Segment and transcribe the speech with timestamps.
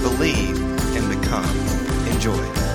[0.00, 0.58] believe,
[0.96, 1.44] and become.
[2.08, 2.68] Enjoy.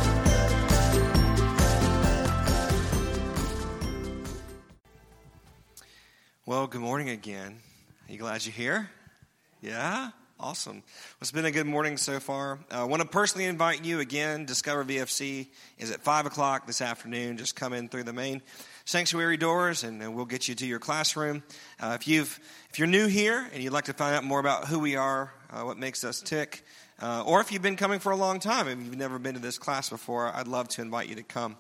[6.46, 7.59] Well, good morning again.
[8.08, 8.90] Are you glad you're here?
[9.62, 10.12] Yeah?
[10.40, 10.76] Awesome.
[10.76, 10.84] Well,
[11.22, 12.59] it's been a good morning so far.
[12.70, 14.44] Uh, I want to personally invite you again.
[14.46, 17.38] Discover VFC is at 5 o'clock this afternoon.
[17.38, 18.41] Just come in through the main
[18.84, 21.44] sanctuary doors and, and we'll get you to your classroom.
[21.80, 24.68] Uh, if, you've, if you're new here and you'd like to find out more about
[24.68, 26.66] who we are, uh, what makes us tick,
[27.03, 29.41] uh, or if you've been coming for a long time and you've never been to
[29.41, 31.57] this class before, I'd love to invite you to come.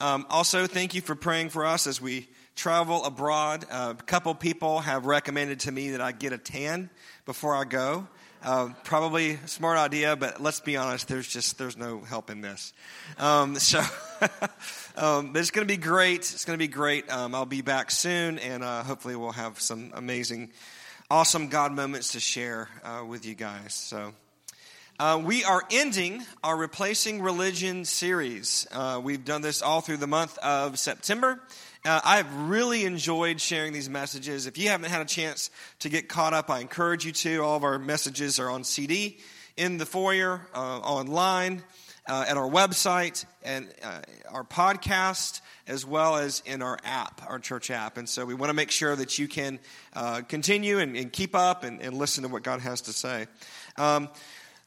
[0.00, 3.64] Um, also, thank you for praying for us as we travel abroad.
[3.70, 6.90] Uh, a couple people have recommended to me that I get a tan
[7.26, 8.08] before I go.
[8.42, 12.72] Uh, probably smart idea, but let's be honest, there's just there's no help in this.
[13.18, 13.78] Um, so,
[14.96, 16.22] um, but it's going to be great.
[16.22, 17.08] It's going to be great.
[17.08, 20.50] Um, I'll be back soon, and uh, hopefully we'll have some amazing,
[21.08, 23.72] awesome God moments to share uh, with you guys.
[23.72, 24.12] So.
[24.98, 28.66] Uh, we are ending our Replacing Religion series.
[28.72, 31.38] Uh, we've done this all through the month of September.
[31.84, 34.46] Uh, I've really enjoyed sharing these messages.
[34.46, 37.40] If you haven't had a chance to get caught up, I encourage you to.
[37.40, 39.18] All of our messages are on CD,
[39.58, 41.62] in the foyer, uh, online,
[42.08, 43.68] uh, at our website, and
[44.30, 47.98] our podcast, as well as in our app, our church app.
[47.98, 49.58] And so we want to make sure that you can
[50.28, 53.26] continue and, and, keep up and, and, listen to what God has to say.
[53.76, 54.08] Um,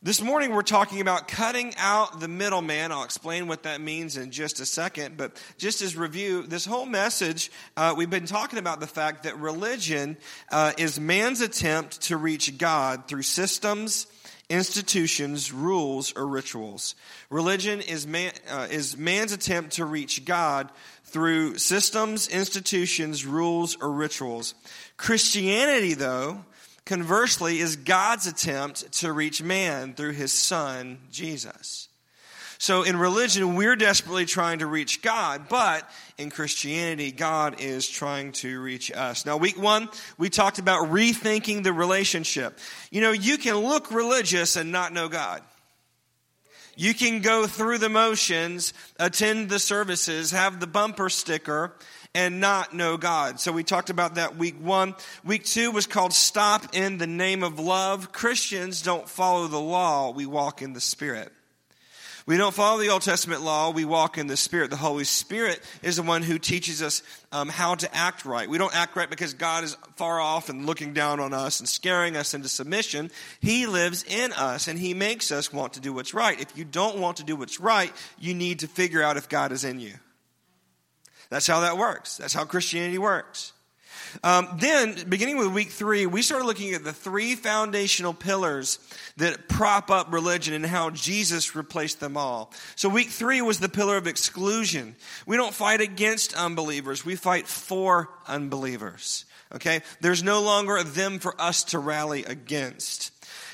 [0.02, 2.94] this morning, we're talking about cutting out the middleman.
[2.94, 5.18] I'll explain what that means in just a second.
[5.18, 9.38] But just as review, this whole message, uh, we've been talking about the fact that
[9.38, 10.16] religion
[10.54, 14.08] uh, is man's attempt to reach God through systems,
[14.50, 16.96] institutions, rules, or rituals.
[17.30, 20.70] Religion is, man, uh, is man's attempt to reach God
[21.04, 24.54] through systems, institutions, rules, or rituals.
[24.96, 26.46] Christianity, though,
[26.86, 31.90] conversely, is God's attempt to reach man through his son, Jesus.
[32.62, 38.34] So in religion, we're desperately trying to reach God, but in Christianity, God is trying
[38.34, 39.26] to reach us.
[39.26, 39.88] Now, week one,
[40.18, 42.60] we talked about rethinking the relationship.
[42.92, 45.42] You know, you can look religious and not know God.
[46.76, 51.74] You can go through the motions, attend the services, have the bumper sticker,
[52.16, 53.40] and not know God.
[53.40, 54.96] So we talked about that week one.
[55.24, 58.12] Week two was called Stop in the Name of Love.
[58.12, 61.32] Christians don't follow the law, we walk in the Spirit.
[62.26, 64.70] We don't follow the Old Testament law, we walk in the Spirit.
[64.70, 68.48] The Holy Spirit is the one who teaches us um, how to act right.
[68.48, 71.68] We don't act right because God is far off and looking down on us and
[71.68, 73.10] scaring us into submission.
[73.40, 76.40] He lives in us and He makes us want to do what's right.
[76.40, 79.52] If you don't want to do what's right, you need to figure out if God
[79.52, 79.94] is in you.
[81.30, 82.18] That's how that works.
[82.18, 83.54] That's how Christianity works.
[84.24, 88.80] Um, then, beginning with week three, we started looking at the three foundational pillars
[89.18, 92.52] that prop up religion and how Jesus replaced them all.
[92.76, 94.96] So, week three was the pillar of exclusion.
[95.28, 99.26] We don't fight against unbelievers, we fight for unbelievers.
[99.54, 99.82] Okay?
[100.02, 103.12] There's no longer a them for us to rally against.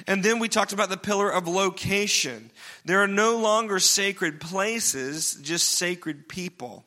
[0.08, 2.52] And then we talked about the pillar of location.
[2.84, 6.84] There are no longer sacred places, just sacred people.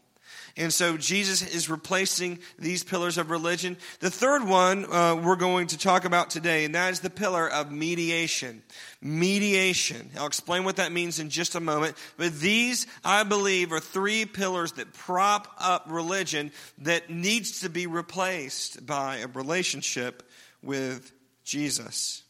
[0.59, 3.77] And so Jesus is replacing these pillars of religion.
[4.01, 7.49] The third one uh, we're going to talk about today, and that is the pillar
[7.49, 8.65] of mediation.
[9.01, 10.11] Mediation.
[10.19, 11.97] I'll explain what that means in just a moment.
[12.17, 17.87] But these, I believe, are three pillars that prop up religion that needs to be
[17.87, 20.29] replaced by a relationship
[20.61, 21.13] with
[21.45, 22.25] Jesus.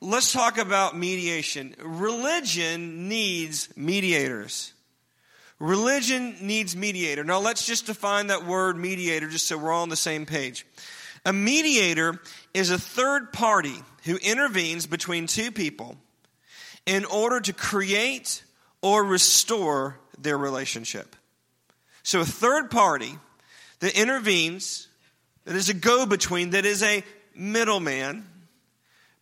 [0.00, 1.76] Let's talk about mediation.
[1.78, 4.72] Religion needs mediators.
[5.58, 7.24] Religion needs mediator.
[7.24, 10.66] Now let's just define that word mediator just so we're all on the same page.
[11.24, 12.20] A mediator
[12.52, 15.96] is a third party who intervenes between two people
[16.84, 18.44] in order to create
[18.82, 21.16] or restore their relationship.
[22.02, 23.18] So a third party
[23.80, 24.88] that intervenes,
[25.44, 27.02] that is a go between, that is a
[27.34, 28.26] middleman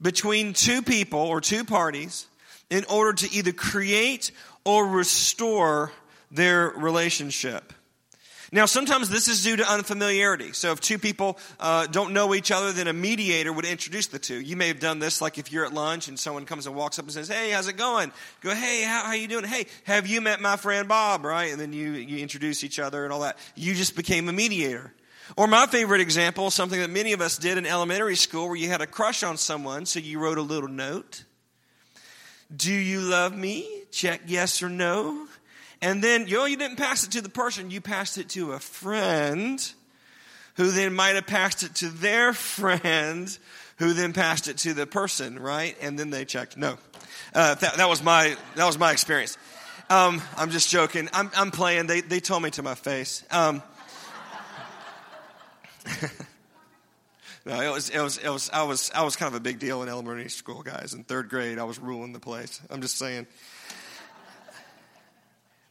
[0.03, 2.27] between two people or two parties
[2.69, 4.33] in order to either create
[4.65, 5.93] or restore
[6.35, 7.73] their relationship.
[8.53, 10.53] Now, sometimes this is due to unfamiliarity.
[10.53, 14.21] So, if two people uh, don't know each other, then a mediator would introduce the
[14.21, 14.41] two.
[14.41, 16.99] You may have done this, like if you're at lunch and someone comes and walks
[16.99, 20.07] up and says, "Hey, how's it going?" Go, "Hey, how, how you doing?" "Hey, have
[20.07, 23.21] you met my friend Bob?" Right, and then you you introduce each other and all
[23.21, 23.39] that.
[23.57, 24.93] You just became a mediator.
[25.37, 28.69] Or my favorite example, something that many of us did in elementary school, where you
[28.69, 31.25] had a crush on someone, so you wrote a little note.
[32.55, 33.67] Do you love me?
[33.91, 35.27] Check yes or no.
[35.85, 38.53] And then, you know, you didn't pass it to the person, you passed it to
[38.53, 39.61] a friend
[40.55, 43.39] who then might have passed it to their friend
[43.77, 45.77] who then passed it to the person, right?
[45.83, 46.57] And then they checked.
[46.57, 46.79] No.
[47.35, 49.37] Uh, that, that, was my, that was my experience.
[49.91, 51.11] Um, I'm just joking.
[51.13, 51.87] I'm, I'm, playing.
[51.87, 53.23] They, they told me to my face.
[53.31, 53.63] Um,
[57.45, 59.59] no, it was, it was, it was, I was, I was kind of a big
[59.59, 60.95] deal in elementary school, guys.
[60.95, 62.63] In third grade, I was ruling the place.
[62.71, 63.27] I'm just saying.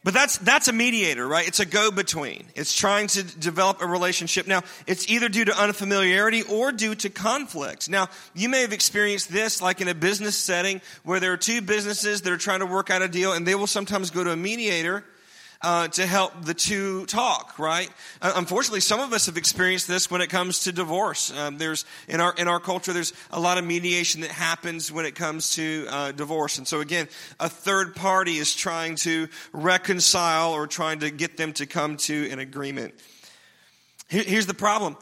[0.04, 1.48] But that's, that's a mediator, right?
[1.48, 2.44] It's a go between.
[2.54, 4.46] It's trying to develop a relationship.
[4.46, 7.88] Now, it's either due to unfamiliarity or due to conflict.
[7.88, 11.62] Now, you may have experienced this like in a business setting where there are two
[11.62, 14.30] businesses that are trying to work out a deal and they will sometimes go to
[14.30, 15.04] a mediator
[15.62, 17.90] uh, to help the two talk, right?
[18.20, 21.32] Uh, unfortunately, some of us have experienced this when it comes to divorce.
[21.32, 25.06] Um, there's in our in our culture, there's a lot of mediation that happens when
[25.06, 27.08] it comes to uh, divorce, and so again,
[27.40, 32.30] a third party is trying to reconcile or trying to get them to come to
[32.30, 32.94] an agreement.
[34.08, 34.96] Here, here's the problem: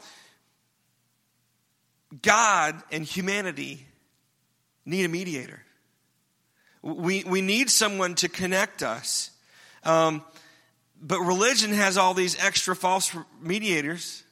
[2.21, 3.85] God and humanity
[4.85, 5.61] need a mediator.
[6.81, 9.31] We we need someone to connect us.
[9.83, 10.23] Um,
[11.03, 14.23] but religion has all these extra false mediators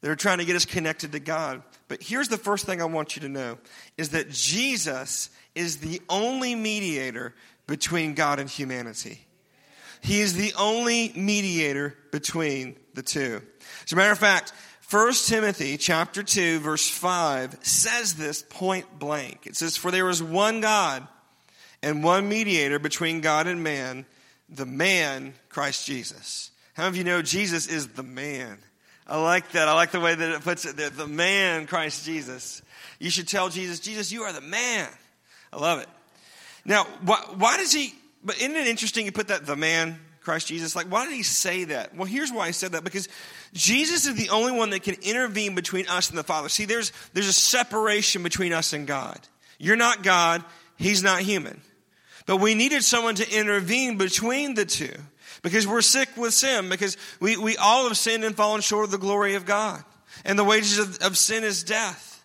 [0.00, 1.62] that are trying to get us connected to God.
[1.86, 3.58] But here's the first thing I want you to know
[3.96, 7.34] is that Jesus is the only mediator
[7.66, 9.20] between God and humanity.
[10.00, 13.40] He is the only mediator between the two.
[13.84, 14.52] As a matter of fact,
[14.90, 19.46] 1 Timothy chapter 2 verse 5 says this point blank.
[19.46, 21.06] It says, For there is one God
[21.82, 24.06] and one mediator between God and man,
[24.48, 26.50] the man, Christ Jesus.
[26.74, 28.58] How many of you know Jesus is the man?
[29.06, 29.68] I like that.
[29.68, 30.90] I like the way that it puts it there.
[30.90, 32.62] The man, Christ Jesus.
[32.98, 34.88] You should tell Jesus, Jesus, you are the man.
[35.52, 35.88] I love it.
[36.64, 40.48] Now, why, why does he, but isn't it interesting you put that, the man, Christ
[40.48, 40.76] Jesus?
[40.76, 41.96] Like, why did he say that?
[41.96, 42.84] Well, here's why he said that.
[42.84, 43.08] Because
[43.54, 46.50] Jesus is the only one that can intervene between us and the Father.
[46.50, 49.18] See, there's, there's a separation between us and God.
[49.58, 50.44] You're not God.
[50.76, 51.60] He's not human.
[52.28, 54.92] But we needed someone to intervene between the two
[55.40, 58.90] because we're sick with sin, because we, we all have sinned and fallen short of
[58.90, 59.82] the glory of God.
[60.26, 62.22] And the wages of, of sin is death.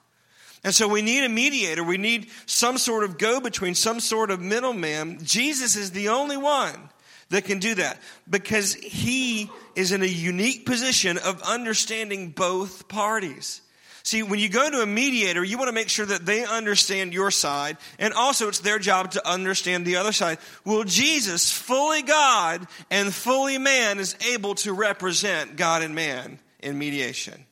[0.62, 1.86] And so we need a mediator.
[1.86, 5.20] We need some sort of go between, some sort of middleman.
[5.24, 6.90] Jesus is the only one
[7.30, 7.98] that can do that
[8.30, 13.62] because he is in a unique position of understanding both parties.
[14.06, 17.14] See, when you go to a mediator, you want to make sure that they understand
[17.14, 20.40] your side, and also it's their job to understand the other side.
[20.66, 26.78] Well, Jesus, fully God and fully man, is able to represent God and man in
[26.78, 27.46] mediation.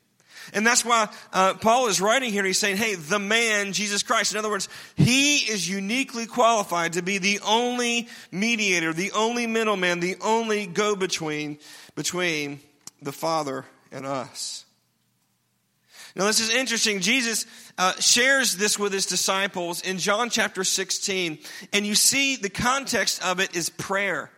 [0.54, 2.44] And that's why uh, Paul is writing here.
[2.44, 4.34] He's saying, hey, the man, Jesus Christ.
[4.34, 10.02] In other words, he is uniquely qualified to be the only mediator, the only middleman,
[10.02, 11.60] the only go between
[11.96, 12.60] between
[13.02, 14.66] the Father and us.
[16.16, 17.00] Now, this is interesting.
[17.00, 17.46] Jesus
[17.78, 21.40] uh, shares this with his disciples in John chapter 16,
[21.72, 24.30] and you see the context of it is prayer.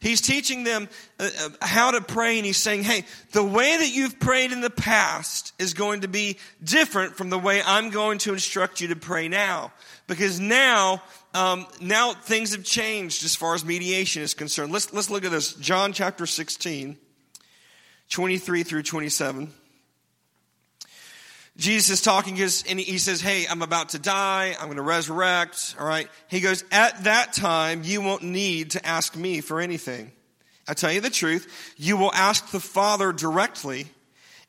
[0.00, 3.94] He's teaching them uh, uh, how to pray, and he's saying, Hey, the way that
[3.94, 8.18] you've prayed in the past is going to be different from the way I'm going
[8.20, 9.72] to instruct you to pray now.
[10.06, 11.02] Because now,
[11.34, 14.72] um, now things have changed as far as mediation is concerned.
[14.72, 15.52] Let's, let's look at this.
[15.52, 16.96] John chapter 16,
[18.08, 19.52] 23 through 27.
[21.56, 24.54] Jesus is talking and he says, Hey, I'm about to die.
[24.58, 25.74] I'm going to resurrect.
[25.78, 26.08] All right.
[26.28, 30.12] He goes, At that time, you won't need to ask me for anything.
[30.66, 31.74] I tell you the truth.
[31.76, 33.86] You will ask the Father directly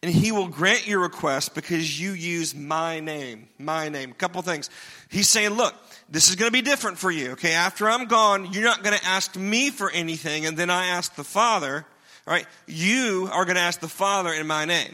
[0.04, 3.48] and he will grant your request because you use my name.
[3.60, 4.12] My name.
[4.12, 4.70] A couple things.
[5.10, 5.76] He's saying, Look,
[6.10, 7.32] this is going to be different for you.
[7.32, 7.54] Okay.
[7.54, 11.16] After I'm gone, you're not going to ask me for anything and then I ask
[11.16, 11.86] the Father.
[12.28, 12.46] All right.
[12.68, 14.94] You are going to ask the Father in my name.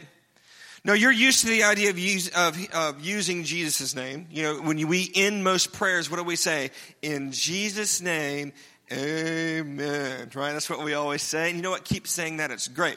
[0.88, 4.26] No, you're used to the idea of, use, of, of using Jesus' name.
[4.30, 6.70] You know, when we end most prayers, what do we say?
[7.02, 8.54] In Jesus' name,
[8.90, 10.30] amen.
[10.34, 10.52] Right?
[10.54, 11.48] That's what we always say.
[11.48, 11.84] And you know what?
[11.84, 12.50] Keep saying that.
[12.50, 12.96] It's great.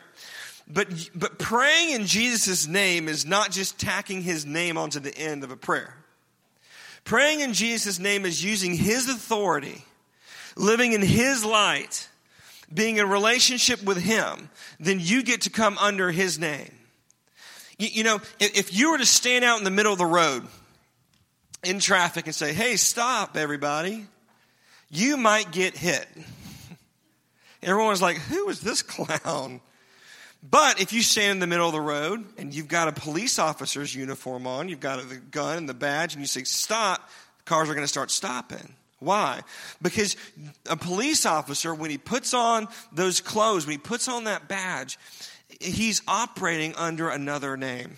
[0.69, 5.43] But, but praying in Jesus' name is not just tacking his name onto the end
[5.43, 5.93] of a prayer.
[7.03, 9.83] Praying in Jesus' name is using his authority,
[10.55, 12.07] living in his light,
[12.73, 16.71] being in relationship with Him, then you get to come under His name.
[17.81, 20.05] You, you know, if, if you were to stand out in the middle of the
[20.05, 20.45] road
[21.63, 24.05] in traffic and say, hey, stop, everybody,
[24.91, 26.07] you might get hit.
[27.63, 29.61] Everyone's like, who is this clown?
[30.47, 33.39] But if you stand in the middle of the road and you've got a police
[33.39, 37.09] officer's uniform on, you've got the gun and the badge, and you say, stop,
[37.45, 38.75] cars are going to start stopping.
[38.99, 39.41] Why?
[39.81, 40.15] Because
[40.69, 44.99] a police officer, when he puts on those clothes, when he puts on that badge,
[45.61, 47.95] he's operating under another name.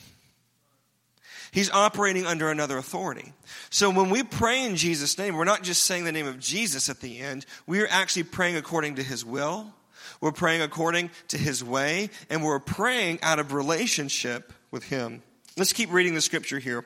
[1.52, 3.32] He's operating under another authority.
[3.70, 6.90] So when we pray in Jesus' name, we're not just saying the name of Jesus
[6.90, 9.72] at the end, we are actually praying according to his will.
[10.20, 15.22] We're praying according to his way, and we're praying out of relationship with him.
[15.56, 16.86] Let's keep reading the scripture here.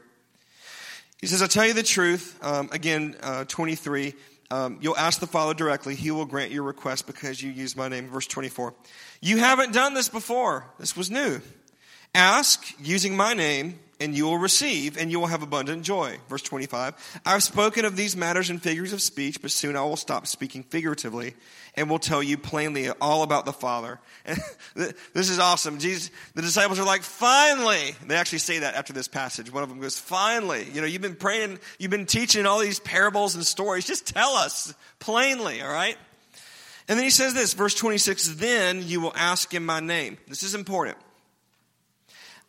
[1.22, 4.14] He says, I tell you the truth, um, again, uh, 23.
[4.50, 5.96] Um, you'll ask the Father directly.
[5.96, 8.08] He will grant your request because you use my name.
[8.08, 8.74] Verse 24.
[9.22, 10.72] You haven't done this before.
[10.80, 11.42] This was new.
[12.16, 16.18] Ask using my name and you will receive, and you will have abundant joy.
[16.30, 19.96] Verse 25 I've spoken of these matters in figures of speech, but soon I will
[19.96, 21.34] stop speaking figuratively
[21.76, 24.00] and will tell you plainly all about the Father.
[24.26, 24.40] And
[25.14, 25.80] this is awesome.
[25.80, 27.96] Jesus, the disciples are like, finally.
[28.06, 29.52] They actually say that after this passage.
[29.52, 30.68] One of them goes, finally.
[30.72, 33.86] You know, you've been praying, you've been teaching all these parables and stories.
[33.86, 35.98] Just tell us plainly, all right?
[36.88, 40.18] And then he says this, verse 26 Then you will ask in my name.
[40.28, 40.98] This is important.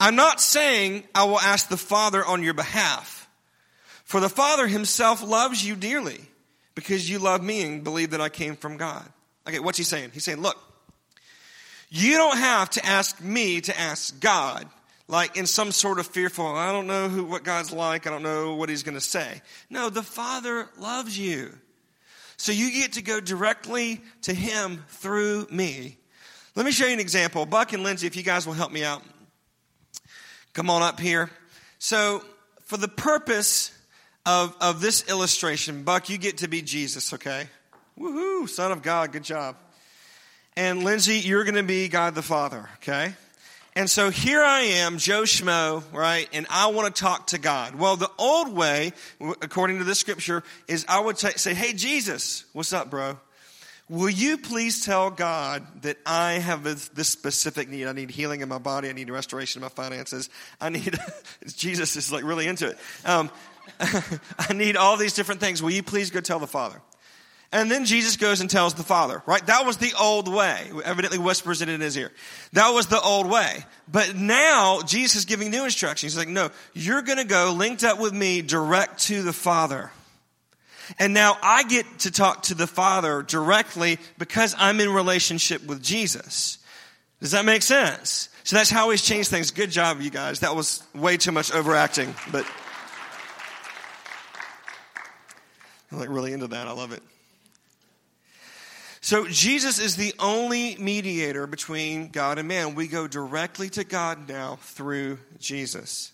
[0.00, 3.28] I'm not saying I will ask the Father on your behalf,
[4.04, 6.20] for the Father himself loves you dearly
[6.74, 9.04] because you love me and believe that I came from God.
[9.46, 10.10] Okay, what's he saying?
[10.12, 10.56] He's saying, look,
[11.90, 14.68] you don't have to ask me to ask God,
[15.08, 18.22] like in some sort of fearful, I don't know who, what God's like, I don't
[18.22, 19.42] know what he's going to say.
[19.70, 21.52] No, the Father loves you.
[22.36, 25.96] So you get to go directly to him through me.
[26.54, 27.46] Let me show you an example.
[27.46, 29.02] Buck and Lindsay, if you guys will help me out.
[30.58, 31.30] Come on up here.
[31.78, 32.20] So,
[32.64, 33.70] for the purpose
[34.26, 37.46] of, of this illustration, Buck, you get to be Jesus, okay?
[37.96, 39.54] Woohoo, Son of God, good job.
[40.56, 43.12] And Lindsay, you're going to be God the Father, okay?
[43.76, 46.28] And so here I am, Joe Schmo, right?
[46.32, 47.76] And I want to talk to God.
[47.76, 52.72] Well, the old way, according to this scripture, is I would say, hey, Jesus, what's
[52.72, 53.16] up, bro?
[53.88, 57.87] Will you please tell God that I have this specific need?
[57.87, 58.90] I need healing in my body.
[58.90, 60.28] I need restoration of my finances.
[60.61, 60.99] I need,
[61.47, 62.78] Jesus is like really into it.
[63.07, 63.30] Um,
[63.80, 65.62] I need all these different things.
[65.62, 66.83] Will you please go tell the Father?
[67.50, 69.45] And then Jesus goes and tells the Father, right?
[69.47, 70.71] That was the old way.
[70.85, 72.12] Evidently whispers it in his ear.
[72.52, 73.64] That was the old way.
[73.90, 76.12] But now Jesus is giving new instructions.
[76.12, 79.90] He's like, no, you're going to go linked up with me direct to the Father.
[80.99, 85.83] And now I get to talk to the Father directly because I'm in relationship with
[85.83, 86.59] Jesus.
[87.21, 88.28] Does that make sense?
[88.45, 89.50] So that's how he's changed things.
[89.50, 90.40] Good job, you guys.
[90.40, 92.47] That was way too much overacting, but
[95.90, 96.66] I'm like really into that.
[96.66, 97.02] I love it.
[99.00, 102.75] So Jesus is the only mediator between God and man.
[102.75, 106.12] We go directly to God now through Jesus.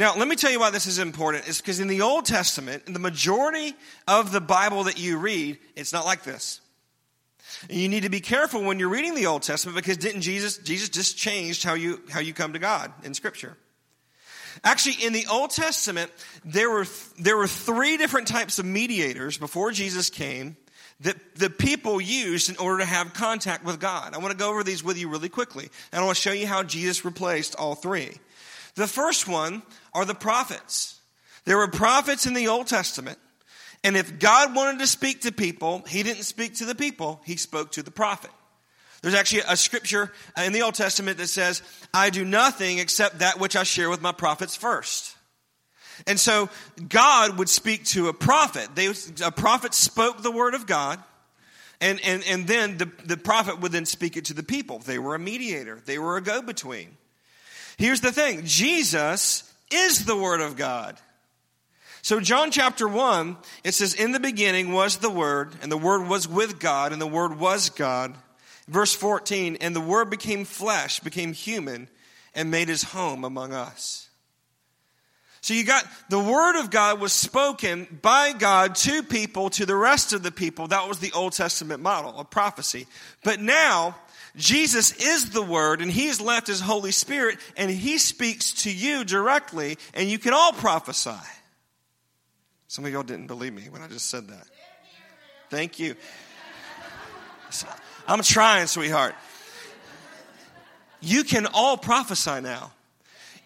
[0.00, 1.46] Now, let me tell you why this is important.
[1.46, 3.74] It's because in the Old Testament, in the majority
[4.08, 6.62] of the Bible that you read, it's not like this.
[7.68, 10.56] And you need to be careful when you're reading the Old Testament because didn't Jesus
[10.56, 13.58] Jesus just changed how you how you come to God in scripture.
[14.64, 16.10] Actually, in the Old Testament,
[16.46, 16.86] there were
[17.18, 20.56] there were three different types of mediators before Jesus came
[21.00, 24.14] that the people used in order to have contact with God.
[24.14, 25.68] I want to go over these with you really quickly.
[25.92, 28.16] And I want to show you how Jesus replaced all three.
[28.80, 30.98] The first one are the prophets.
[31.44, 33.18] There were prophets in the Old Testament,
[33.84, 37.36] and if God wanted to speak to people, he didn't speak to the people, he
[37.36, 38.30] spoke to the prophet.
[39.02, 40.10] There's actually a scripture
[40.42, 41.60] in the Old Testament that says,
[41.92, 45.14] I do nothing except that which I share with my prophets first.
[46.06, 46.48] And so
[46.88, 48.70] God would speak to a prophet.
[48.74, 48.90] They,
[49.22, 51.04] a prophet spoke the word of God,
[51.82, 54.78] and, and, and then the, the prophet would then speak it to the people.
[54.78, 56.96] They were a mediator, they were a go between.
[57.80, 60.98] Here's the thing Jesus is the Word of God.
[62.02, 66.06] So, John chapter 1, it says, In the beginning was the Word, and the Word
[66.06, 68.14] was with God, and the Word was God.
[68.68, 71.88] Verse 14, and the Word became flesh, became human,
[72.34, 74.10] and made his home among us.
[75.40, 79.74] So you got the word of God was spoken by God to people, to the
[79.74, 80.68] rest of the people.
[80.68, 82.86] That was the Old Testament model of prophecy.
[83.24, 83.96] But now
[84.36, 88.72] Jesus is the Word, and He has left His Holy Spirit, and He speaks to
[88.72, 91.10] you directly, and you can all prophesy.
[92.68, 94.46] Some of y'all didn't believe me when I just said that.
[95.50, 95.96] Thank you.
[98.06, 99.14] I'm trying, sweetheart.
[101.00, 102.72] You can all prophesy now.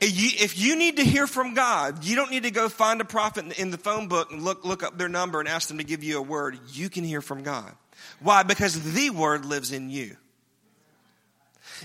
[0.00, 3.58] If you need to hear from God, you don't need to go find a prophet
[3.58, 6.04] in the phone book and look, look up their number and ask them to give
[6.04, 6.58] you a word.
[6.72, 7.72] You can hear from God.
[8.20, 8.42] Why?
[8.42, 10.16] Because the word lives in you.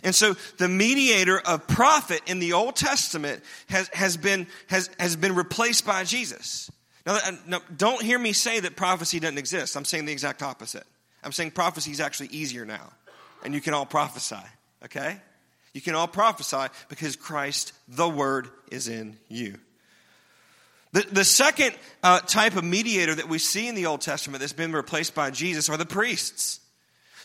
[0.04, 5.16] And so the mediator of prophet in the Old Testament has, has, been, has, has
[5.16, 6.72] been replaced by Jesus.
[7.06, 9.76] Now, uh, now, don't hear me say that prophecy doesn't exist.
[9.76, 10.86] I'm saying the exact opposite.
[11.24, 12.92] I'm saying prophecy is actually easier now,
[13.44, 14.36] and you can all prophesy,
[14.86, 15.20] okay?
[15.74, 19.56] You can all prophesy because Christ, the Word, is in you.
[20.92, 24.54] The, the second uh, type of mediator that we see in the Old Testament that's
[24.54, 26.60] been replaced by Jesus are the priests.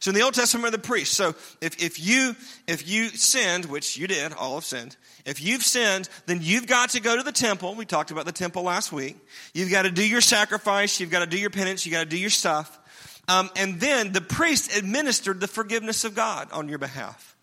[0.01, 1.17] So in the Old Testament the priests.
[1.17, 2.37] So if, if you
[2.67, 6.91] if you sinned, which you did, all have sinned, if you've sinned, then you've got
[6.91, 7.75] to go to the temple.
[7.75, 9.17] We talked about the temple last week.
[9.55, 12.11] You've got to do your sacrifice, you've got to do your penance, you got to
[12.11, 12.79] do your stuff.
[13.27, 17.37] Um, and then the priest administered the forgiveness of God on your behalf.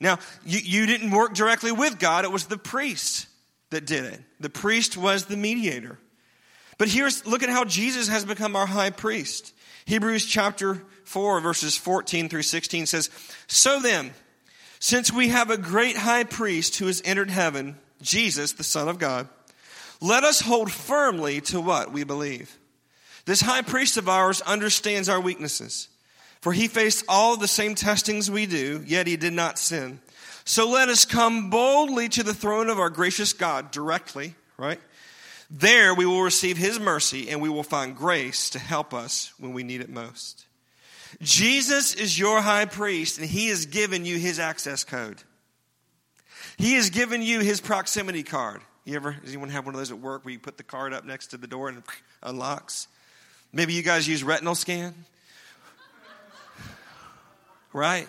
[0.00, 3.26] Now, you, you didn't work directly with God, it was the priest
[3.70, 4.20] that did it.
[4.40, 5.98] The priest was the mediator.
[6.76, 9.54] But here's, look at how Jesus has become our high priest.
[9.86, 13.10] Hebrews chapter 4, verses 14 through 16 says,
[13.46, 14.12] So then,
[14.78, 18.98] since we have a great high priest who has entered heaven, Jesus, the Son of
[18.98, 19.28] God,
[20.00, 22.58] let us hold firmly to what we believe.
[23.26, 25.88] This high priest of ours understands our weaknesses,
[26.40, 30.00] for he faced all the same testings we do, yet he did not sin.
[30.44, 34.80] So let us come boldly to the throne of our gracious God directly, right?
[35.56, 39.52] There we will receive his mercy and we will find grace to help us when
[39.52, 40.46] we need it most.
[41.22, 45.22] Jesus is your high priest and he has given you his access code.
[46.56, 48.62] He has given you his proximity card.
[48.84, 50.92] You ever, does anyone have one of those at work where you put the card
[50.92, 51.84] up next to the door and it
[52.20, 52.88] unlocks?
[53.52, 54.92] Maybe you guys use retinal scan?
[57.72, 58.08] Right?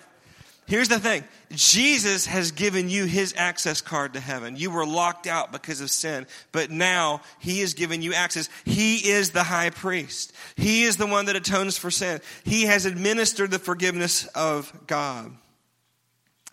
[0.67, 4.55] Here's the thing Jesus has given you his access card to heaven.
[4.55, 8.50] You were locked out because of sin, but now he has given you access.
[8.65, 12.19] He is the high priest, he is the one that atones for sin.
[12.44, 15.31] He has administered the forgiveness of God.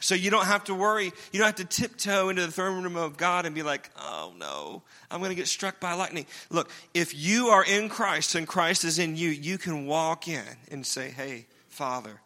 [0.02, 1.12] So you don't have to worry.
[1.30, 4.32] You don't have to tiptoe into the throne room of God and be like, oh
[4.36, 6.26] no, I'm going to get struck by lightning.
[6.50, 10.42] Look, if you are in Christ and Christ is in you, you can walk in
[10.72, 12.20] and say, hey, Father,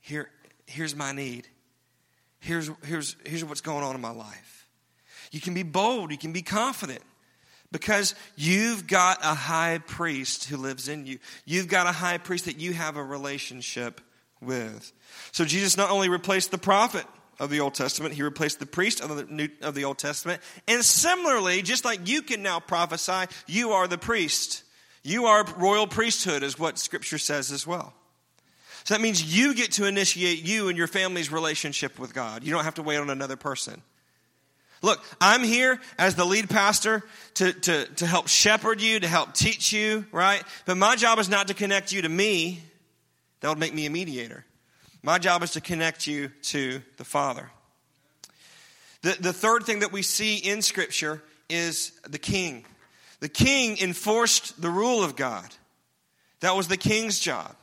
[0.00, 0.30] here,
[0.66, 1.48] here's my need.
[2.40, 4.68] Here's, here's, here's what's going on in my life.
[5.30, 7.02] You can be bold, you can be confident
[7.72, 11.18] because you've got a high priest who lives in you.
[11.44, 14.00] You've got a high priest that you have a relationship
[14.40, 14.92] with.
[15.32, 17.04] So Jesus not only replaced the prophet
[17.40, 20.40] of the Old Testament, he replaced the priest of the, New, of the Old Testament.
[20.68, 24.62] And similarly, just like you can now prophesy, you are the priest.
[25.02, 27.92] You are royal priesthood, is what Scripture says as well.
[28.84, 32.44] So that means you get to initiate you and your family's relationship with God.
[32.44, 33.80] You don't have to wait on another person.
[34.82, 37.02] Look, I'm here as the lead pastor
[37.34, 40.42] to, to, to help shepherd you, to help teach you, right?
[40.66, 42.60] But my job is not to connect you to me.
[43.40, 44.44] That would make me a mediator.
[45.02, 47.50] My job is to connect you to the Father.
[49.00, 52.66] The, the third thing that we see in Scripture is the king.
[53.20, 55.48] The king enforced the rule of God.
[56.40, 57.56] That was the king's job.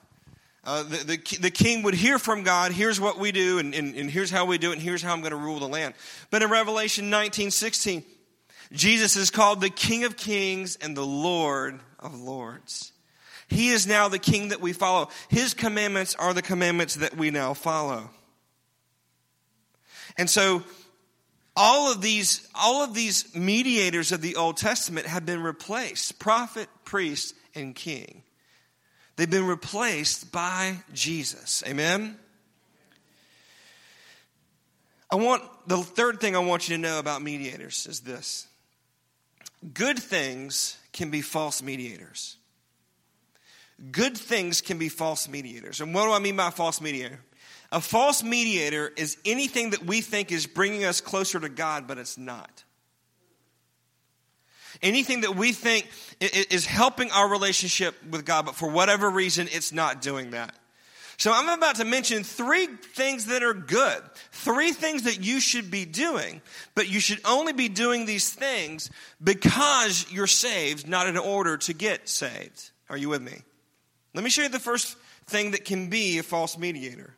[0.63, 3.95] Uh, the, the, the, king would hear from God, here's what we do, and, and,
[3.95, 5.95] and here's how we do it, and here's how I'm going to rule the land.
[6.29, 8.03] But in Revelation 19 16,
[8.71, 12.91] Jesus is called the King of Kings and the Lord of Lords.
[13.47, 15.09] He is now the King that we follow.
[15.29, 18.11] His commandments are the commandments that we now follow.
[20.17, 20.63] And so,
[21.55, 26.69] all of these, all of these mediators of the Old Testament have been replaced prophet,
[26.85, 28.23] priest, and king.
[29.21, 31.61] They've been replaced by Jesus.
[31.67, 32.17] Amen?
[35.11, 38.47] I want the third thing I want you to know about mediators is this
[39.75, 42.37] good things can be false mediators.
[43.91, 45.81] Good things can be false mediators.
[45.81, 47.19] And what do I mean by false mediator?
[47.71, 51.99] A false mediator is anything that we think is bringing us closer to God, but
[51.99, 52.63] it's not.
[54.81, 55.87] Anything that we think
[56.19, 60.55] is helping our relationship with God, but for whatever reason, it's not doing that.
[61.17, 65.69] So I'm about to mention three things that are good, three things that you should
[65.69, 66.41] be doing,
[66.73, 68.89] but you should only be doing these things
[69.23, 72.71] because you're saved, not in order to get saved.
[72.89, 73.37] Are you with me?
[74.15, 77.13] Let me show you the first thing that can be a false mediator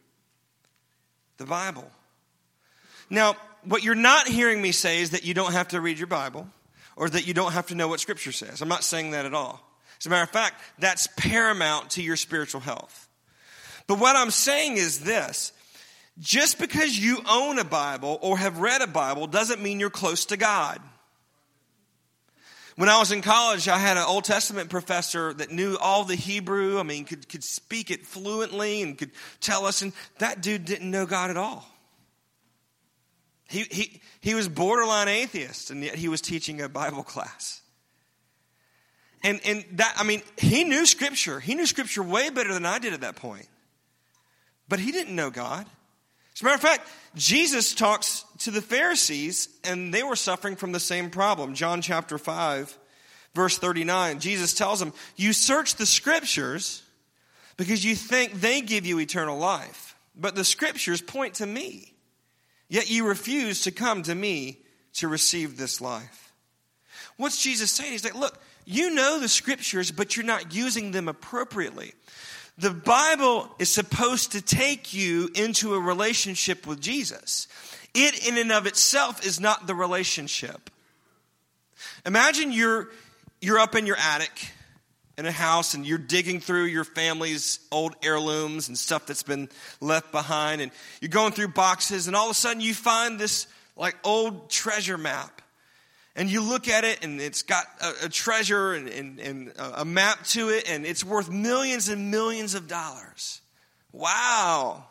[1.37, 1.89] the Bible.
[3.09, 6.07] Now, what you're not hearing me say is that you don't have to read your
[6.07, 6.47] Bible
[6.95, 8.61] or that you don't have to know what Scripture says.
[8.61, 9.61] I'm not saying that at all.
[9.99, 13.07] As a matter of fact, that's paramount to your spiritual health.
[13.87, 15.53] But what I'm saying is this
[16.19, 20.25] just because you own a Bible or have read a Bible doesn't mean you're close
[20.25, 20.79] to God.
[22.75, 26.15] When I was in college, I had an Old Testament professor that knew all the
[26.15, 26.79] Hebrew.
[26.79, 29.83] I mean, could, could speak it fluently and could tell us.
[29.83, 31.67] And that dude didn't know God at all.
[33.53, 37.61] He, he, he was borderline atheist, and yet he was teaching a Bible class.
[39.21, 41.39] And, and that, I mean, he knew Scripture.
[41.39, 43.47] He knew Scripture way better than I did at that point.
[44.67, 45.67] But he didn't know God.
[46.33, 50.71] As a matter of fact, Jesus talks to the Pharisees, and they were suffering from
[50.71, 51.53] the same problem.
[51.53, 52.75] John chapter 5,
[53.35, 56.81] verse 39, Jesus tells them, You search the scriptures
[57.55, 61.92] because you think they give you eternal life, but the scriptures point to me.
[62.73, 64.57] Yet you refuse to come to me
[64.93, 66.33] to receive this life.
[67.17, 67.91] What's Jesus saying?
[67.91, 71.93] He's like, Look, you know the scriptures, but you're not using them appropriately.
[72.57, 77.47] The Bible is supposed to take you into a relationship with Jesus.
[77.93, 80.71] It, in and of itself, is not the relationship.
[82.07, 82.89] Imagine you're,
[83.39, 84.49] you're up in your attic
[85.17, 89.49] in a house and you're digging through your family's old heirlooms and stuff that's been
[89.79, 90.71] left behind, and
[91.01, 94.97] you're going through boxes, and all of a sudden you find this like old treasure
[94.97, 95.41] map
[96.15, 99.85] and you look at it and it's got a, a treasure and, and, and, a
[99.85, 103.41] map to it and it's worth millions and millions of dollars.
[103.91, 104.85] Wow.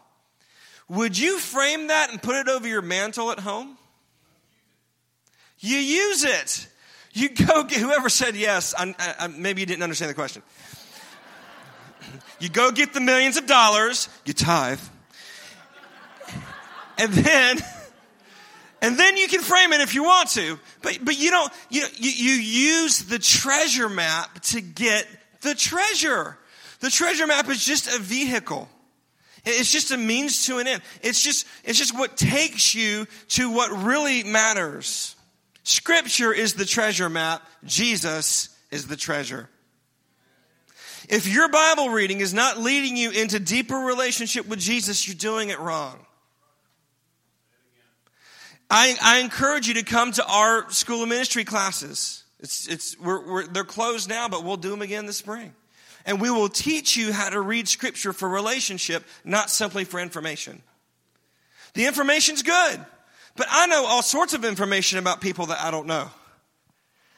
[0.89, 3.77] Would you frame that and put it over your mantle at home?
[5.61, 6.69] You use it.
[7.13, 10.43] You go get, whoever said yes, I, I, maybe you didn't understand the question.
[12.41, 14.81] You go get the millions of dollars, you tithe,
[16.99, 17.59] and then
[18.83, 20.59] and then you can frame it if you want to.
[20.83, 25.07] But, but you don't, you, you, you use the treasure map to get
[25.41, 26.37] the treasure.
[26.81, 28.69] The treasure map is just a vehicle.
[29.45, 30.83] It's just a means to an end.
[31.01, 35.15] It's just, it's just what takes you to what really matters.
[35.65, 37.47] Scripture is the treasure map.
[37.65, 39.49] Jesus is the treasure.
[41.09, 45.51] If your Bible reading is not leading you into deeper relationship with Jesus, you're doing
[45.51, 45.99] it wrong.
[48.71, 52.25] I, I encourage you to come to our school of ministry classes.
[52.41, 55.55] It's, it's, we're, we're, they're closed now, but we'll do them again this spring.
[56.07, 60.63] And we will teach you how to read scripture for relationship, not simply for information.
[61.75, 62.85] The information's good,
[63.37, 66.11] but I know all sorts of information about people that I don't know.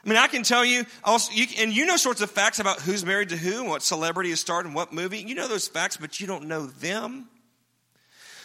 [0.03, 2.79] I mean, I can tell you, also, you, and you know sorts of facts about
[2.79, 5.19] who's married to who and what celebrity is starred in what movie.
[5.19, 7.27] You know those facts, but you don't know them.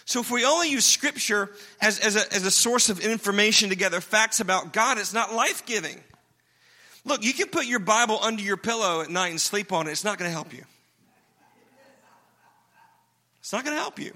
[0.06, 3.76] So if we only use scripture as, as, a, as a source of information to
[3.76, 6.00] gather facts about God, it's not life giving.
[7.04, 9.92] Look, you can put your Bible under your pillow at night and sleep on it.
[9.92, 10.64] It's not going to help you.
[13.40, 14.14] It's not going to help you.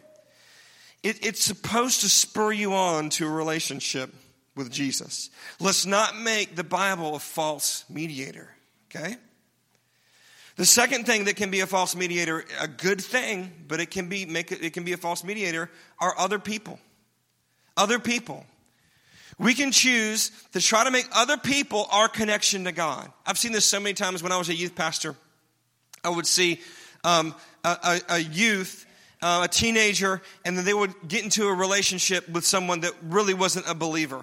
[1.04, 4.12] It, it's supposed to spur you on to a relationship
[4.56, 5.30] with Jesus.
[5.60, 8.48] Let's not make the Bible a false mediator,
[8.90, 9.16] okay?
[10.56, 14.08] The second thing that can be a false mediator, a good thing, but it can
[14.08, 16.78] be make it, can be a false mediator, are other people.
[17.76, 18.46] Other people.
[19.38, 23.10] We can choose to try to make other people our connection to God.
[23.26, 25.16] I've seen this so many times when I was a youth pastor.
[26.04, 26.60] I would see
[27.02, 28.86] um, a, a, a, youth,
[29.24, 33.32] uh, a teenager, and then they would get into a relationship with someone that really
[33.32, 34.22] wasn't a believer.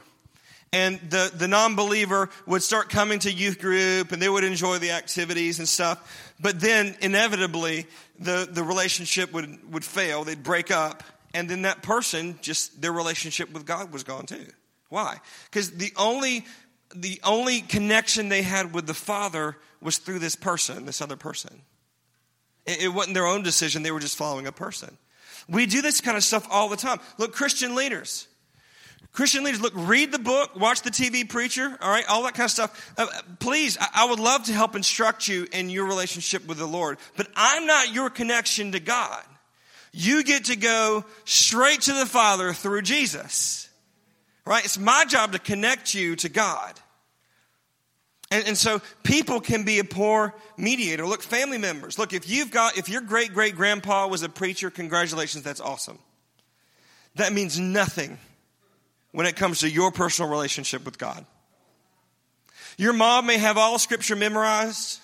[0.71, 4.91] And the, the non-believer would start coming to youth group and they would enjoy the
[4.91, 6.31] activities and stuff.
[6.39, 7.87] But then inevitably
[8.19, 10.23] the, the relationship would, would fail.
[10.23, 14.45] They'd break up and then that person just their relationship with god was gone too.
[14.89, 15.17] Why?
[15.45, 16.45] Because the only
[16.93, 21.61] the only connection they had with the father was through this person this other person
[22.65, 24.97] it, it wasn't their own decision they were just following a person
[25.49, 28.27] we do this kind of stuff all the time look christian leaders
[29.13, 32.45] Christian leaders, look, read the book, watch the TV preacher, all right, all that kind
[32.45, 32.93] of stuff.
[32.97, 33.07] Uh,
[33.39, 36.97] please, I, I would love to help instruct you in your relationship with the Lord,
[37.17, 39.21] but I'm not your connection to God.
[39.91, 43.69] You get to go straight to the Father through Jesus,
[44.45, 44.63] right?
[44.63, 46.73] It's my job to connect you to God.
[48.41, 51.05] And, and, so people can be a poor mediator.
[51.05, 51.97] Look, family members.
[51.99, 55.99] Look, if you've got, if your great great grandpa was a preacher, congratulations, that's awesome.
[57.15, 58.17] That means nothing
[59.11, 61.25] when it comes to your personal relationship with God.
[62.77, 64.99] Your mom may have all scripture memorized.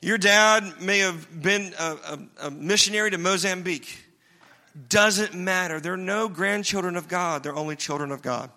[0.00, 4.04] Your dad may have been a, a, a, missionary to Mozambique.
[4.88, 5.80] Doesn't matter.
[5.80, 8.50] They're no grandchildren of God, they're only children of God.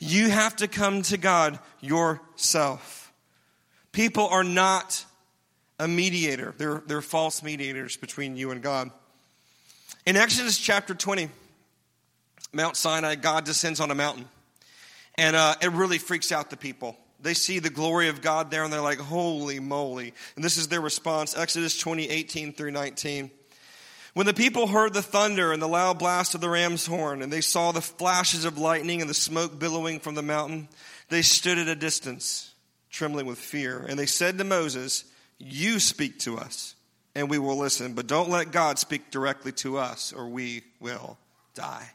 [0.00, 2.99] You have to come to God yourself.
[3.92, 5.04] People are not
[5.78, 8.90] a mediator, they're, they're false mediators between you and God.
[10.06, 11.28] In Exodus chapter 20,
[12.52, 14.26] Mount Sinai, God descends on a mountain.
[15.16, 16.96] And uh, it really freaks out the people.
[17.22, 20.14] They see the glory of God there and they're like, holy moly.
[20.36, 23.30] And this is their response Exodus 20, 18 through 19.
[24.14, 27.32] When the people heard the thunder and the loud blast of the ram's horn, and
[27.32, 30.68] they saw the flashes of lightning and the smoke billowing from the mountain,
[31.10, 32.49] they stood at a distance,
[32.90, 33.84] trembling with fear.
[33.88, 35.04] And they said to Moses,
[35.38, 36.74] You speak to us,
[37.14, 41.18] and we will listen, but don't let God speak directly to us, or we will
[41.54, 41.90] die.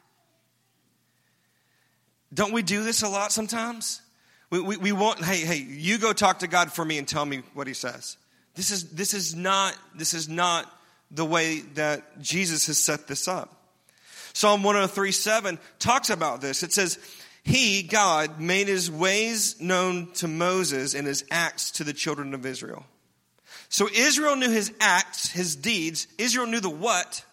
[2.34, 4.02] Don't we do this a lot sometimes?
[4.50, 7.26] We, we, we want, hey, hey, you go talk to God for me and tell
[7.26, 8.18] me what he says.
[8.56, 10.72] This is, this is not, this is not
[11.12, 13.52] the way that Jesus has set this up.
[14.34, 16.62] Psalm 103 7 talks about this.
[16.62, 17.00] It says,
[17.46, 22.44] He, God, made his ways known to Moses and his acts to the children of
[22.44, 22.86] Israel.
[23.70, 26.08] So Israel knew his acts, his deeds.
[26.18, 27.24] Israel knew the what.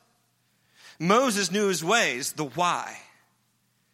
[0.99, 2.95] Moses knew his ways, the why.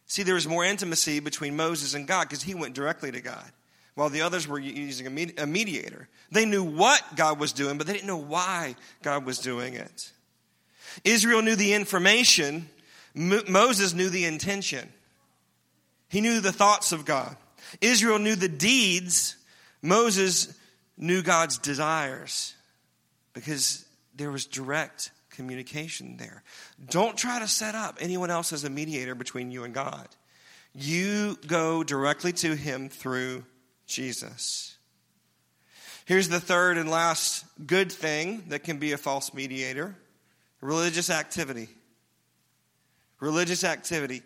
[0.07, 3.51] See, there was more intimacy between Moses and God because he went directly to God,
[3.95, 6.09] while the others were using a mediator.
[6.31, 10.11] They knew what God was doing, but they didn't know why God was doing it.
[11.05, 12.69] Israel knew the information,
[13.15, 14.91] Moses knew the intention.
[16.09, 17.37] He knew the thoughts of God.
[17.81, 19.35] Israel knew the deeds,
[19.81, 20.53] Moses
[20.97, 22.55] knew God's desires
[23.33, 26.43] because there was direct communication there.
[26.89, 30.07] Don't try to set up anyone else as a mediator between you and God.
[30.73, 33.45] You go directly to Him through
[33.87, 34.77] Jesus.
[36.05, 39.95] Here's the third and last good thing that can be a false mediator
[40.61, 41.69] religious activity.
[43.19, 44.23] Religious activity.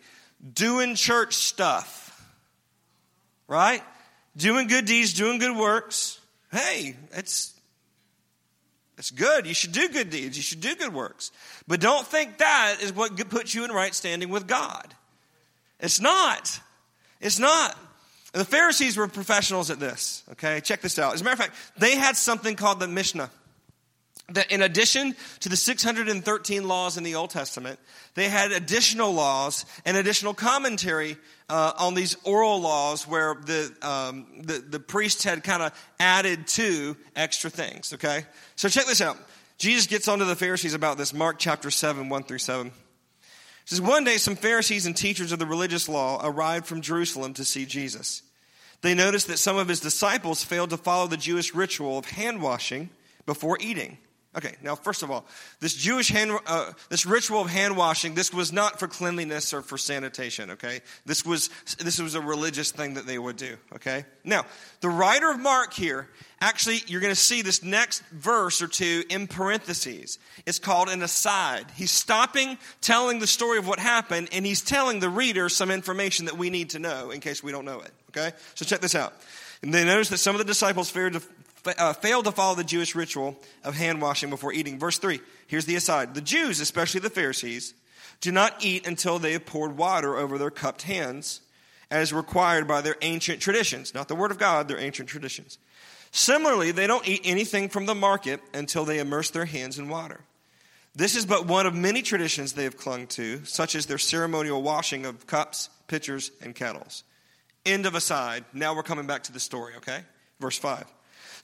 [0.52, 2.00] Doing church stuff.
[3.48, 3.82] Right?
[4.36, 6.20] Doing good deeds, doing good works.
[6.50, 7.54] Hey, it's
[8.96, 9.46] it's good.
[9.46, 10.36] You should do good deeds.
[10.36, 11.32] You should do good works.
[11.66, 14.94] But don't think that is what puts you in right standing with God.
[15.80, 16.60] It's not.
[17.20, 17.76] It's not.
[18.32, 20.22] The Pharisees were professionals at this.
[20.32, 21.14] Okay, check this out.
[21.14, 23.30] As a matter of fact, they had something called the Mishnah
[24.30, 27.78] that in addition to the 613 laws in the Old Testament,
[28.14, 31.16] they had additional laws and additional commentary
[31.48, 36.46] uh, on these oral laws where the, um, the, the priests had kind of added
[36.46, 38.24] to extra things, okay?
[38.56, 39.18] So check this out.
[39.58, 42.68] Jesus gets onto the Pharisees about this, Mark chapter 7, 1 through 7.
[42.68, 42.72] It
[43.66, 47.44] says, One day some Pharisees and teachers of the religious law arrived from Jerusalem to
[47.44, 48.22] see Jesus.
[48.80, 52.42] They noticed that some of his disciples failed to follow the Jewish ritual of hand
[52.42, 52.90] washing
[53.26, 53.98] before eating.
[54.36, 55.26] Okay, now first of all,
[55.60, 59.62] this Jewish hand, uh, this ritual of hand washing, this was not for cleanliness or
[59.62, 60.50] for sanitation.
[60.52, 63.56] Okay, this was this was a religious thing that they would do.
[63.76, 64.44] Okay, now
[64.80, 66.08] the writer of Mark here,
[66.40, 70.18] actually, you're going to see this next verse or two in parentheses.
[70.46, 71.66] It's called an aside.
[71.76, 76.26] He's stopping, telling the story of what happened, and he's telling the reader some information
[76.26, 77.92] that we need to know in case we don't know it.
[78.10, 79.14] Okay, so check this out.
[79.62, 81.22] And they notice that some of the disciples feared to
[81.66, 84.78] uh, failed to follow the Jewish ritual of hand washing before eating.
[84.78, 86.14] Verse 3, here's the aside.
[86.14, 87.74] The Jews, especially the Pharisees,
[88.20, 91.40] do not eat until they have poured water over their cupped hands,
[91.90, 93.94] as required by their ancient traditions.
[93.94, 95.58] Not the Word of God, their ancient traditions.
[96.10, 100.20] Similarly, they don't eat anything from the market until they immerse their hands in water.
[100.94, 104.62] This is but one of many traditions they have clung to, such as their ceremonial
[104.62, 107.02] washing of cups, pitchers, and kettles.
[107.66, 108.44] End of aside.
[108.52, 110.02] Now we're coming back to the story, okay?
[110.38, 110.84] Verse 5.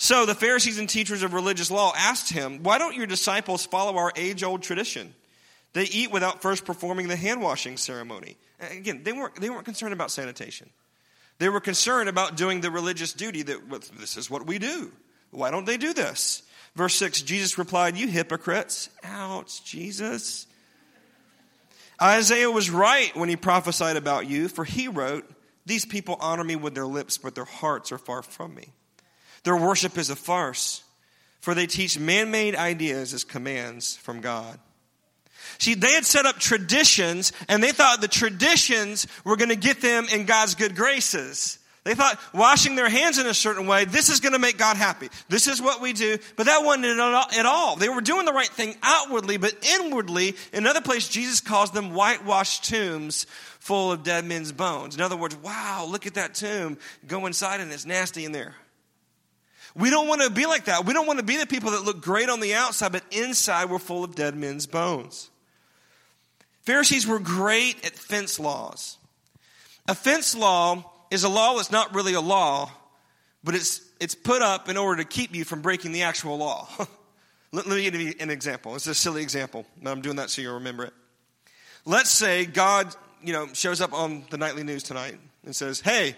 [0.02, 3.98] So the Pharisees and teachers of religious law asked him, Why don't your disciples follow
[3.98, 5.14] our age old tradition?
[5.74, 8.38] They eat without first performing the hand washing ceremony.
[8.72, 10.70] Again, they weren't, they weren't concerned about sanitation.
[11.36, 14.90] They were concerned about doing the religious duty that this is what we do.
[15.32, 16.44] Why don't they do this?
[16.74, 18.88] Verse 6 Jesus replied, You hypocrites.
[19.04, 20.46] Ouch, Jesus.
[22.00, 25.30] Isaiah was right when he prophesied about you, for he wrote,
[25.66, 28.72] These people honor me with their lips, but their hearts are far from me.
[29.44, 30.82] Their worship is a farce,
[31.40, 34.58] for they teach man made ideas as commands from God.
[35.58, 39.80] See, they had set up traditions, and they thought the traditions were going to get
[39.80, 41.58] them in God's good graces.
[41.82, 44.76] They thought washing their hands in a certain way, this is going to make God
[44.76, 45.08] happy.
[45.30, 46.18] This is what we do.
[46.36, 47.76] But that wasn't it at all.
[47.76, 51.94] They were doing the right thing outwardly, but inwardly, in another place, Jesus calls them
[51.94, 53.24] whitewashed tombs
[53.60, 54.94] full of dead men's bones.
[54.94, 56.76] In other words, wow, look at that tomb.
[57.06, 58.54] Go inside and it's nasty in there.
[59.74, 60.84] We don't want to be like that.
[60.84, 63.70] We don't want to be the people that look great on the outside, but inside
[63.70, 65.30] we're full of dead men's bones.
[66.62, 68.98] Pharisees were great at fence laws.
[69.88, 72.70] A fence law is a law that's not really a law,
[73.42, 76.68] but it's, it's put up in order to keep you from breaking the actual law.
[77.52, 78.76] Let, let me give you an example.
[78.76, 80.92] It's a silly example, but I'm doing that so you'll remember it.
[81.84, 86.16] Let's say God, you know, shows up on the nightly news tonight and says, "Hey,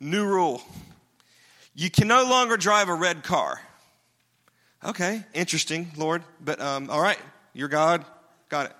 [0.00, 0.62] new rule.
[1.74, 3.60] You can no longer drive a red car."
[4.84, 7.18] Okay, interesting, Lord, but um, all right,
[7.52, 8.04] you're God.
[8.48, 8.72] Got it.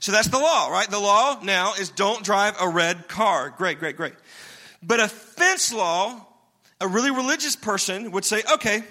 [0.00, 0.88] So that's the law, right?
[0.88, 3.50] The law now is don't drive a red car.
[3.50, 4.14] Great, great, great.
[4.82, 6.24] But a fence law,
[6.80, 8.82] a really religious person would say, okay,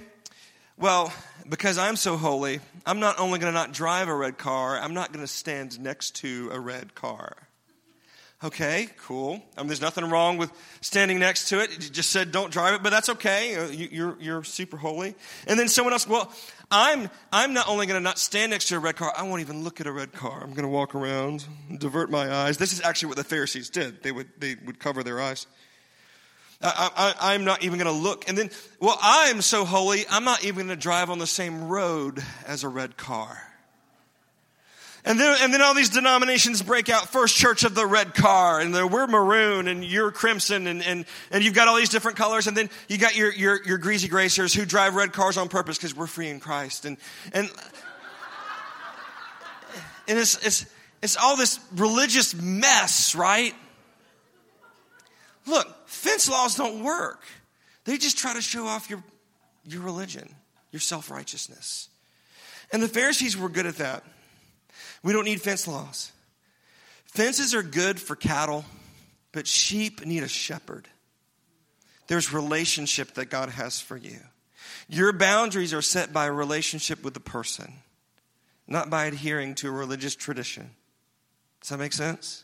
[0.78, 1.14] well,
[1.48, 4.94] because I'm so holy, I'm not only going to not drive a red car, I'm
[4.94, 7.38] not going to stand next to a red car.
[8.44, 9.42] Okay, cool.
[9.58, 11.72] I mean, there's nothing wrong with standing next to it.
[11.72, 13.56] You just said don't drive it, but that's okay.
[13.56, 15.16] Uh, you're, you're super holy.
[15.48, 16.32] And then someone else, well,
[16.70, 19.42] I'm, I'm not only going to not stand next to a red car, I won't
[19.42, 20.40] even look at a red car.
[20.44, 21.46] I'm going to walk around,
[21.80, 22.60] divert my eyes.
[22.60, 24.04] This is actually what the Pharisees did.
[24.04, 25.48] They would, they would cover their eyes.
[26.62, 28.30] I, am not even going to look.
[28.30, 31.68] And then, well, I'm so holy, I'm not even going to drive on the same
[31.68, 33.42] road as a red car.
[35.08, 37.08] And then, and then all these denominations break out.
[37.08, 41.46] First Church of the Red Car, and we're maroon, and you're crimson, and, and, and
[41.46, 42.46] you've got all these different colors.
[42.46, 45.78] And then you got your, your, your greasy gracers who drive red cars on purpose
[45.78, 46.84] because we're free in Christ.
[46.84, 46.98] And,
[47.32, 47.50] and,
[50.10, 50.66] and it's, it's,
[51.02, 53.56] it's all this religious mess, right?
[55.46, 57.24] Look, fence laws don't work.
[57.86, 59.02] They just try to show off your,
[59.64, 60.28] your religion,
[60.74, 61.88] your self righteousness.
[62.74, 64.04] And the Pharisees were good at that.
[65.08, 66.12] We don't need fence laws.
[67.06, 68.66] Fences are good for cattle,
[69.32, 70.86] but sheep need a shepherd.
[72.08, 74.18] There's relationship that God has for you.
[74.90, 77.72] Your boundaries are set by a relationship with the person,
[78.68, 80.72] not by adhering to a religious tradition.
[81.62, 82.44] Does that make sense?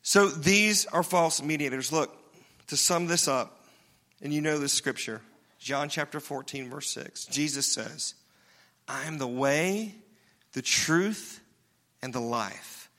[0.00, 1.92] So these are false mediators.
[1.92, 2.16] Look,
[2.68, 3.62] to sum this up,
[4.22, 5.20] and you know this scripture,
[5.58, 8.14] John chapter 14, verse 6, Jesus says,
[8.88, 9.96] I am the way,
[10.52, 11.40] the truth,
[12.02, 12.90] and the life.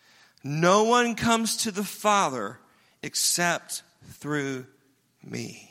[0.43, 2.59] No one comes to the Father
[3.01, 4.65] except through
[5.23, 5.69] me.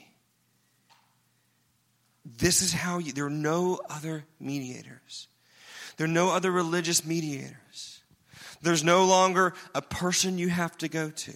[2.24, 5.28] This is how you, there are no other mediators.
[5.96, 8.00] There are no other religious mediators.
[8.60, 11.34] There's no longer a person you have to go to.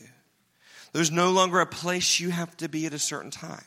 [0.93, 3.65] There's no longer a place you have to be at a certain time.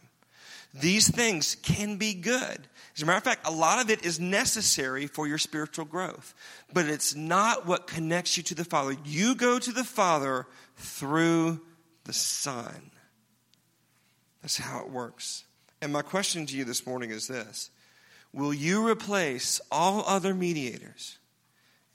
[0.73, 2.67] These things can be good.
[2.95, 6.35] As a matter of fact, a lot of it is necessary for your spiritual growth,
[6.73, 8.95] but it's not what connects you to the Father.
[9.05, 11.61] You go to the Father through
[12.03, 12.91] the Son.
[14.41, 15.45] That's how it works.
[15.81, 17.71] And my question to you this morning is this
[18.33, 21.17] Will you replace all other mediators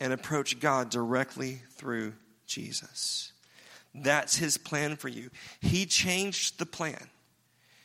[0.01, 2.15] and approach God directly through
[2.47, 3.33] Jesus?
[3.95, 5.31] That's his plan for you.
[5.61, 7.09] He changed the plan.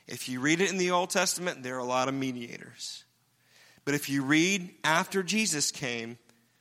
[0.09, 3.03] If you read it in the Old Testament, there are a lot of mediators.
[3.85, 6.17] But if you read after Jesus came,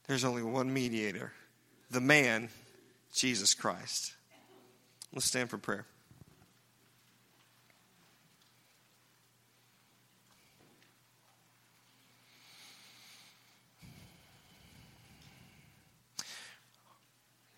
[0.07, 1.33] there's only one mediator
[1.91, 2.51] the man,
[3.15, 4.13] Jesus Christ.
[5.15, 5.87] Let's stand for prayer.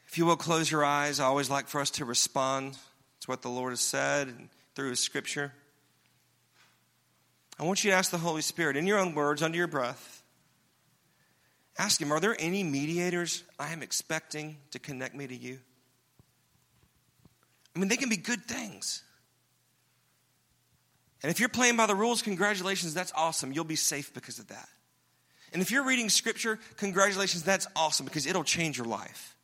[0.07, 3.42] If you will close your eyes, I always like for us to respond to what
[3.42, 4.33] the Lord has said
[4.76, 5.53] through His Scripture.
[7.61, 10.23] I want you to ask the Holy Spirit in your own words, under your breath.
[11.79, 15.59] Ask Him, are there any mediators I am expecting to connect me to you?
[17.77, 19.03] I mean, they can be good things.
[21.23, 23.53] And if you're playing by the rules, congratulations, that's awesome.
[23.53, 24.68] You'll be safe because of that.
[25.53, 29.37] And if you're reading scripture, congratulations, that's awesome because it'll change your life.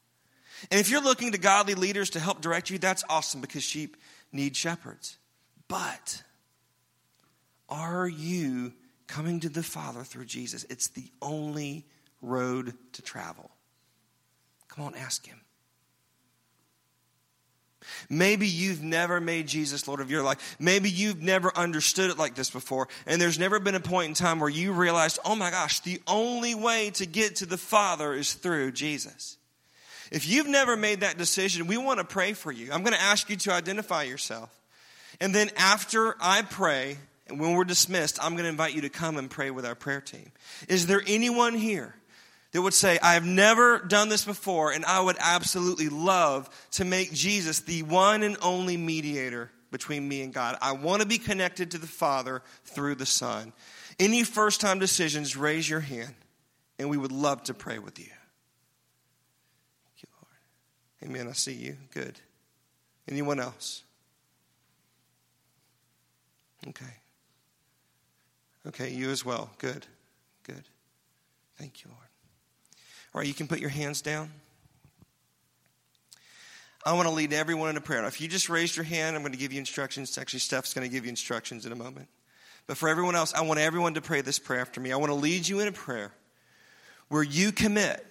[0.70, 3.94] And if you're looking to godly leaders to help direct you, that's awesome because sheep
[4.33, 5.18] need shepherds.
[5.68, 6.22] But
[7.68, 8.72] are you
[9.07, 10.64] coming to the Father through Jesus?
[10.68, 11.85] It's the only
[12.22, 13.50] road to travel.
[14.68, 15.40] Come on, ask Him.
[18.09, 20.57] Maybe you've never made Jesus Lord of your life.
[20.59, 22.88] Maybe you've never understood it like this before.
[23.07, 26.00] And there's never been a point in time where you realized, oh my gosh, the
[26.07, 29.37] only way to get to the Father is through Jesus.
[30.11, 32.72] If you've never made that decision, we want to pray for you.
[32.72, 34.51] I'm going to ask you to identify yourself.
[35.20, 36.99] And then after I pray,
[37.29, 39.74] and when we're dismissed, I'm going to invite you to come and pray with our
[39.74, 40.31] prayer team.
[40.68, 41.95] Is there anyone here
[42.53, 46.85] that would say, I have never done this before, and I would absolutely love to
[46.85, 50.57] make Jesus the one and only mediator between me and God?
[50.62, 53.53] I want to be connected to the Father through the Son.
[53.99, 56.14] Any first time decisions, raise your hand,
[56.79, 58.05] and we would love to pray with you.
[59.85, 61.11] Thank you, Lord.
[61.11, 61.29] Amen.
[61.29, 61.77] I see you.
[61.93, 62.20] Good.
[63.09, 63.83] Anyone else?
[66.68, 66.87] Okay.
[68.69, 69.51] Okay, you as well.
[69.59, 69.87] Good.
[70.43, 70.64] Good.
[71.57, 72.09] Thank you, Lord.
[73.14, 74.31] All right, you can put your hands down.
[76.85, 78.03] I want to lead everyone in a prayer.
[78.03, 80.17] Now, if you just raised your hand, I'm going to give you instructions.
[80.19, 82.09] Actually, Steph's going to give you instructions in a moment.
[82.67, 84.93] But for everyone else, I want everyone to pray this prayer after me.
[84.93, 86.12] I want to lead you in a prayer
[87.09, 88.05] where you commit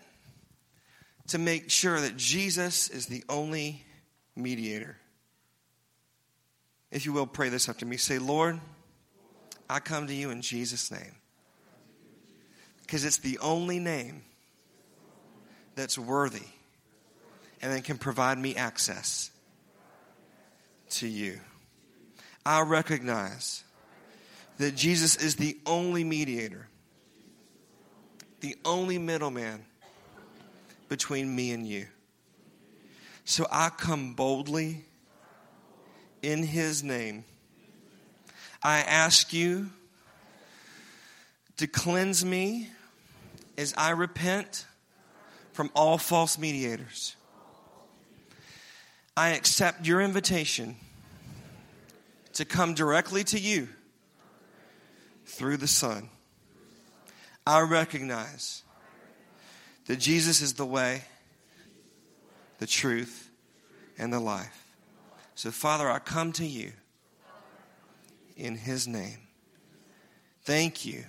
[1.28, 3.84] to make sure that Jesus is the only
[4.36, 4.98] mediator.
[6.92, 7.98] If you will, pray this after me.
[7.98, 8.60] Say, Lord,
[9.70, 11.16] I come to you in Jesus' name.
[12.82, 14.24] Because it's the only name
[15.76, 16.48] that's worthy
[17.62, 19.32] and that can provide me access
[20.90, 21.40] to you.
[22.46, 23.64] I recognize
[24.58, 26.68] that Jesus is the only mediator,
[28.42, 29.66] the only middleman
[30.88, 31.88] between me and you.
[33.26, 34.86] So I come boldly
[36.22, 37.26] in his name.
[38.62, 39.70] I ask you
[41.58, 42.70] to cleanse me
[43.58, 44.66] as I repent
[45.54, 47.16] from all false mediators.
[49.16, 50.76] I accept your invitation
[52.34, 53.70] to come directly to you
[55.26, 56.10] through the Son.
[57.48, 58.64] I recognize
[59.86, 61.04] that Jesus is the way,
[62.60, 63.30] the truth,
[63.98, 64.68] and the life.
[65.36, 66.74] So, Father, I come to you
[68.36, 69.20] in His name.
[70.44, 71.04] Thank you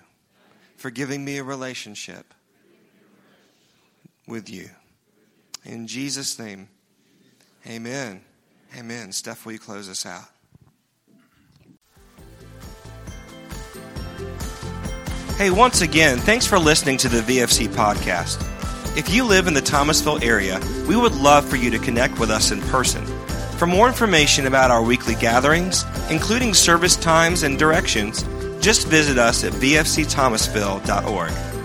[0.77, 2.33] for giving me a relationship
[4.27, 4.71] with you.
[5.65, 6.69] In Jesus' name,
[7.67, 8.23] amen.
[8.77, 9.13] Amen.
[9.13, 10.25] Steph, will you close us out?
[15.37, 18.43] Hey, once again, thanks for listening to the VFC podcast.
[18.97, 20.59] If you live in the Thomasville area,
[20.89, 23.05] we would love for you to connect with us in person.
[23.59, 28.23] For more information about our weekly gatherings, including service times and directions,
[28.61, 31.56] just visit us at vfcthomasville.org.